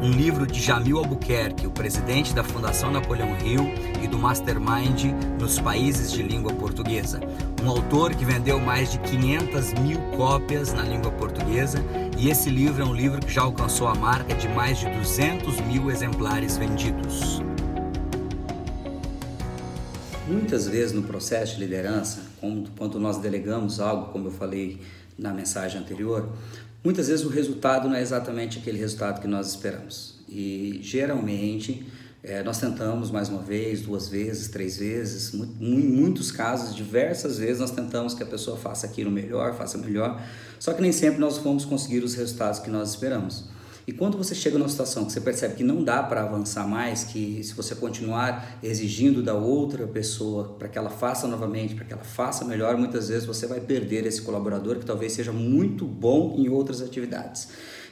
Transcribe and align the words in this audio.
Um 0.00 0.12
livro 0.12 0.46
de 0.46 0.60
Jamil 0.60 0.98
Albuquerque, 0.98 1.66
o 1.66 1.72
presidente 1.72 2.32
da 2.32 2.44
Fundação 2.44 2.88
Napoleão 2.88 3.36
Hill 3.38 3.64
e 4.00 4.06
do 4.06 4.16
Mastermind 4.16 5.06
nos 5.40 5.58
países 5.58 6.12
de 6.12 6.22
língua 6.22 6.52
portuguesa. 6.52 7.18
Um 7.64 7.68
autor 7.68 8.14
que 8.14 8.24
vendeu 8.24 8.60
mais 8.60 8.92
de 8.92 9.00
500 9.00 9.72
mil 9.80 9.98
cópias 10.16 10.72
na 10.72 10.82
língua 10.84 11.10
portuguesa 11.10 11.82
e 12.16 12.30
esse 12.30 12.48
livro 12.48 12.80
é 12.80 12.86
um 12.86 12.94
livro 12.94 13.18
que 13.18 13.32
já 13.32 13.42
alcançou 13.42 13.88
a 13.88 13.94
marca 13.96 14.36
de 14.36 14.46
mais 14.48 14.78
de 14.78 14.88
200 14.88 15.60
mil 15.62 15.90
exemplares 15.90 16.56
vendidos. 16.56 17.42
Muitas 20.28 20.68
vezes 20.68 20.92
no 20.92 21.02
processo 21.02 21.56
de 21.56 21.60
liderança, 21.60 22.20
quando 22.76 23.00
nós 23.00 23.18
delegamos 23.18 23.80
algo, 23.80 24.12
como 24.12 24.28
eu 24.28 24.32
falei 24.32 24.80
na 25.18 25.34
mensagem 25.34 25.80
anterior, 25.80 26.28
muitas 26.88 27.08
vezes 27.08 27.22
o 27.22 27.28
resultado 27.28 27.86
não 27.86 27.94
é 27.94 28.00
exatamente 28.00 28.56
aquele 28.56 28.78
resultado 28.78 29.20
que 29.20 29.28
nós 29.28 29.50
esperamos. 29.50 30.14
E 30.26 30.80
geralmente 30.82 31.86
é, 32.22 32.42
nós 32.42 32.58
tentamos 32.58 33.10
mais 33.10 33.28
uma 33.28 33.42
vez, 33.42 33.82
duas 33.82 34.08
vezes, 34.08 34.48
três 34.48 34.78
vezes, 34.78 35.34
em 35.34 35.86
muitos 35.86 36.32
casos, 36.32 36.74
diversas 36.74 37.36
vezes, 37.36 37.60
nós 37.60 37.72
tentamos 37.72 38.14
que 38.14 38.22
a 38.22 38.26
pessoa 38.26 38.56
faça 38.56 38.86
aquilo 38.86 39.10
melhor, 39.10 39.54
faça 39.54 39.76
melhor, 39.76 40.18
só 40.58 40.72
que 40.72 40.80
nem 40.80 40.90
sempre 40.90 41.20
nós 41.20 41.36
vamos 41.36 41.66
conseguir 41.66 42.02
os 42.02 42.14
resultados 42.14 42.58
que 42.58 42.70
nós 42.70 42.88
esperamos. 42.88 43.44
E 43.88 43.92
quando 43.92 44.18
você 44.18 44.34
chega 44.34 44.58
numa 44.58 44.68
situação 44.68 45.06
que 45.06 45.12
você 45.12 45.20
percebe 45.22 45.54
que 45.54 45.64
não 45.64 45.82
dá 45.82 46.02
para 46.02 46.22
avançar 46.22 46.68
mais, 46.68 47.04
que 47.04 47.42
se 47.42 47.54
você 47.54 47.74
continuar 47.74 48.58
exigindo 48.62 49.22
da 49.22 49.32
outra 49.32 49.86
pessoa 49.86 50.56
para 50.58 50.68
que 50.68 50.76
ela 50.76 50.90
faça 50.90 51.26
novamente, 51.26 51.74
para 51.74 51.86
que 51.86 51.94
ela 51.94 52.04
faça 52.04 52.44
melhor, 52.44 52.76
muitas 52.76 53.08
vezes 53.08 53.24
você 53.24 53.46
vai 53.46 53.60
perder 53.60 54.04
esse 54.04 54.20
colaborador 54.20 54.76
que 54.76 54.84
talvez 54.84 55.12
seja 55.12 55.32
muito 55.32 55.86
bom 55.86 56.34
em 56.36 56.50
outras 56.50 56.82
atividades. 56.82 57.48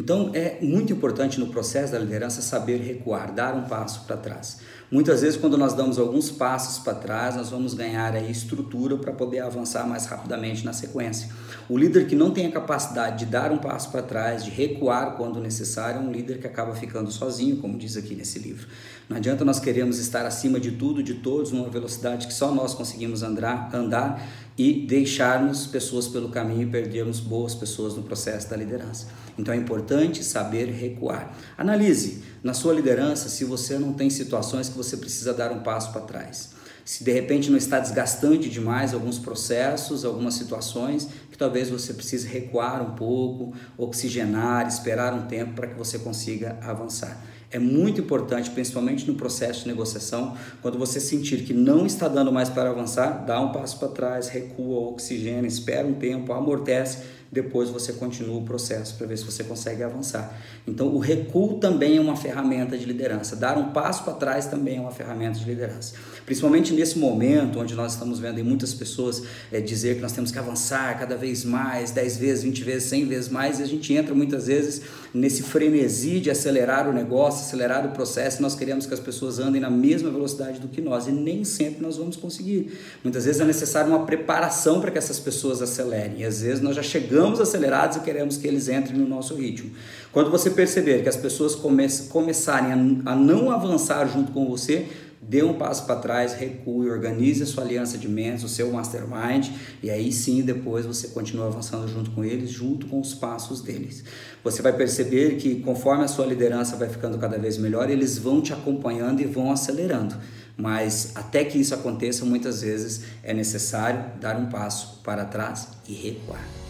Então 0.00 0.30
é 0.32 0.56
muito 0.62 0.94
importante 0.94 1.38
no 1.38 1.48
processo 1.48 1.92
da 1.92 1.98
liderança 1.98 2.40
saber 2.40 2.78
recuar, 2.78 3.34
dar 3.34 3.54
um 3.54 3.64
passo 3.64 4.06
para 4.06 4.16
trás. 4.16 4.56
Muitas 4.90 5.20
vezes, 5.20 5.38
quando 5.38 5.58
nós 5.58 5.74
damos 5.74 5.98
alguns 5.98 6.30
passos 6.30 6.82
para 6.82 6.94
trás, 6.94 7.36
nós 7.36 7.50
vamos 7.50 7.74
ganhar 7.74 8.14
aí 8.16 8.28
estrutura 8.30 8.96
para 8.96 9.12
poder 9.12 9.40
avançar 9.40 9.86
mais 9.86 10.06
rapidamente 10.06 10.64
na 10.64 10.72
sequência. 10.72 11.28
O 11.68 11.76
líder 11.76 12.06
que 12.06 12.16
não 12.16 12.30
tem 12.30 12.46
a 12.46 12.50
capacidade 12.50 13.24
de 13.24 13.30
dar 13.30 13.52
um 13.52 13.58
passo 13.58 13.90
para 13.90 14.02
trás, 14.02 14.42
de 14.42 14.50
recuar 14.50 15.16
quando 15.16 15.38
necessário, 15.38 16.00
é 16.00 16.02
um 16.02 16.10
líder 16.10 16.38
que 16.38 16.46
acaba 16.46 16.74
ficando 16.74 17.10
sozinho, 17.12 17.58
como 17.58 17.78
diz 17.78 17.96
aqui 17.96 18.14
nesse 18.14 18.38
livro. 18.38 18.66
Não 19.08 19.18
adianta 19.18 19.44
nós 19.44 19.60
queremos 19.60 19.98
estar 19.98 20.24
acima 20.24 20.58
de 20.58 20.72
tudo, 20.72 21.02
de 21.02 21.14
todos, 21.14 21.52
numa 21.52 21.68
velocidade 21.68 22.26
que 22.26 22.34
só 22.34 22.52
nós 22.52 22.74
conseguimos 22.74 23.22
andar, 23.22 23.68
andar 23.72 24.26
e 24.60 24.74
deixarmos 24.74 25.66
pessoas 25.66 26.06
pelo 26.06 26.28
caminho 26.28 26.64
e 26.64 26.70
perdermos 26.70 27.18
boas 27.18 27.54
pessoas 27.54 27.96
no 27.96 28.02
processo 28.02 28.50
da 28.50 28.54
liderança. 28.54 29.06
Então 29.38 29.54
é 29.54 29.56
importante 29.56 30.22
saber 30.22 30.66
recuar. 30.66 31.34
Analise 31.56 32.22
na 32.42 32.52
sua 32.52 32.74
liderança 32.74 33.30
se 33.30 33.42
você 33.42 33.78
não 33.78 33.94
tem 33.94 34.10
situações 34.10 34.68
que 34.68 34.76
você 34.76 34.98
precisa 34.98 35.32
dar 35.32 35.50
um 35.50 35.60
passo 35.60 35.90
para 35.92 36.02
trás. 36.02 36.50
Se 36.84 37.02
de 37.02 37.10
repente 37.10 37.50
não 37.50 37.56
está 37.56 37.80
desgastante 37.80 38.50
demais 38.50 38.92
alguns 38.92 39.18
processos, 39.18 40.04
algumas 40.04 40.34
situações, 40.34 41.08
que 41.30 41.38
talvez 41.38 41.70
você 41.70 41.94
precise 41.94 42.28
recuar 42.28 42.82
um 42.82 42.94
pouco, 42.94 43.54
oxigenar, 43.78 44.68
esperar 44.68 45.14
um 45.14 45.26
tempo 45.26 45.54
para 45.54 45.68
que 45.68 45.74
você 45.74 45.98
consiga 45.98 46.58
avançar. 46.60 47.18
É 47.52 47.58
muito 47.58 48.00
importante, 48.00 48.48
principalmente 48.50 49.06
no 49.10 49.14
processo 49.14 49.62
de 49.62 49.68
negociação, 49.68 50.36
quando 50.62 50.78
você 50.78 51.00
sentir 51.00 51.44
que 51.44 51.52
não 51.52 51.84
está 51.84 52.06
dando 52.06 52.30
mais 52.30 52.48
para 52.48 52.70
avançar, 52.70 53.24
dá 53.26 53.40
um 53.40 53.50
passo 53.50 53.78
para 53.78 53.88
trás, 53.88 54.28
recua, 54.28 54.88
oxigena, 54.88 55.48
espera 55.48 55.86
um 55.86 55.94
tempo, 55.94 56.32
amortece 56.32 57.19
depois 57.32 57.68
você 57.68 57.92
continua 57.92 58.38
o 58.38 58.42
processo 58.42 58.96
para 58.96 59.06
ver 59.06 59.16
se 59.16 59.24
você 59.24 59.44
consegue 59.44 59.84
avançar. 59.84 60.36
Então, 60.66 60.88
o 60.88 60.98
recuo 60.98 61.60
também 61.60 61.96
é 61.96 62.00
uma 62.00 62.16
ferramenta 62.16 62.76
de 62.76 62.84
liderança. 62.84 63.36
Dar 63.36 63.56
um 63.56 63.70
passo 63.70 64.02
para 64.02 64.14
trás 64.14 64.46
também 64.46 64.78
é 64.78 64.80
uma 64.80 64.90
ferramenta 64.90 65.38
de 65.38 65.44
liderança. 65.44 65.94
Principalmente 66.26 66.72
nesse 66.72 66.98
momento 66.98 67.60
onde 67.60 67.74
nós 67.74 67.92
estamos 67.92 68.18
vendo 68.18 68.44
muitas 68.44 68.74
pessoas 68.74 69.22
é, 69.52 69.60
dizer 69.60 69.96
que 69.96 70.00
nós 70.00 70.12
temos 70.12 70.32
que 70.32 70.38
avançar 70.38 70.98
cada 70.98 71.16
vez 71.16 71.44
mais, 71.44 71.92
10 71.92 72.16
vezes, 72.16 72.42
20 72.42 72.64
vezes, 72.64 72.88
100 72.88 73.06
vezes 73.06 73.28
mais, 73.28 73.60
e 73.60 73.62
a 73.62 73.66
gente 73.66 73.92
entra 73.94 74.12
muitas 74.12 74.48
vezes 74.48 74.82
nesse 75.14 75.44
frenesi 75.44 76.18
de 76.18 76.30
acelerar 76.30 76.88
o 76.88 76.92
negócio, 76.92 77.46
acelerar 77.46 77.86
o 77.86 77.90
processo, 77.90 78.42
nós 78.42 78.56
queremos 78.56 78.86
que 78.86 78.94
as 78.94 79.00
pessoas 79.00 79.38
andem 79.38 79.60
na 79.60 79.70
mesma 79.70 80.10
velocidade 80.10 80.58
do 80.58 80.66
que 80.66 80.80
nós, 80.80 81.06
e 81.06 81.12
nem 81.12 81.44
sempre 81.44 81.80
nós 81.80 81.96
vamos 81.96 82.16
conseguir. 82.16 82.76
Muitas 83.04 83.24
vezes 83.24 83.40
é 83.40 83.44
necessário 83.44 83.90
uma 83.90 84.04
preparação 84.04 84.80
para 84.80 84.90
que 84.90 84.98
essas 84.98 85.20
pessoas 85.20 85.62
acelerem, 85.62 86.20
e 86.20 86.24
às 86.24 86.40
vezes 86.40 86.60
nós 86.60 86.74
já 86.74 86.82
chegamos 86.82 87.19
chegamos 87.20 87.40
acelerados 87.40 87.98
e 87.98 88.00
queremos 88.00 88.38
que 88.38 88.46
eles 88.46 88.68
entrem 88.68 88.98
no 88.98 89.06
nosso 89.06 89.34
ritmo. 89.34 89.70
Quando 90.10 90.30
você 90.30 90.50
perceber 90.50 91.02
que 91.02 91.08
as 91.08 91.16
pessoas 91.16 91.54
come 91.54 91.86
começarem 92.08 92.72
a, 92.72 93.12
a 93.12 93.14
não 93.14 93.50
avançar 93.50 94.06
junto 94.06 94.32
com 94.32 94.48
você, 94.48 94.86
dê 95.20 95.42
um 95.42 95.52
passo 95.52 95.84
para 95.84 95.96
trás, 95.96 96.32
recue, 96.32 96.88
organize 96.88 97.42
a 97.42 97.46
sua 97.46 97.62
aliança 97.62 97.98
de 97.98 98.08
mentes, 98.08 98.42
o 98.42 98.48
seu 98.48 98.72
mastermind, 98.72 99.50
e 99.82 99.90
aí 99.90 100.10
sim 100.10 100.40
depois 100.40 100.86
você 100.86 101.08
continua 101.08 101.46
avançando 101.46 101.86
junto 101.88 102.10
com 102.12 102.24
eles, 102.24 102.50
junto 102.50 102.86
com 102.86 102.98
os 102.98 103.12
passos 103.12 103.60
deles. 103.60 104.02
Você 104.42 104.62
vai 104.62 104.72
perceber 104.72 105.36
que 105.36 105.56
conforme 105.56 106.04
a 106.04 106.08
sua 106.08 106.24
liderança 106.24 106.74
vai 106.74 106.88
ficando 106.88 107.18
cada 107.18 107.38
vez 107.38 107.58
melhor, 107.58 107.90
eles 107.90 108.16
vão 108.16 108.40
te 108.40 108.54
acompanhando 108.54 109.20
e 109.20 109.26
vão 109.26 109.52
acelerando. 109.52 110.16
Mas 110.56 111.12
até 111.14 111.44
que 111.44 111.58
isso 111.58 111.74
aconteça, 111.74 112.24
muitas 112.24 112.62
vezes 112.62 113.02
é 113.22 113.34
necessário 113.34 114.04
dar 114.20 114.36
um 114.36 114.46
passo 114.46 115.00
para 115.04 115.24
trás 115.26 115.68
e 115.86 115.92
recuar. 115.92 116.69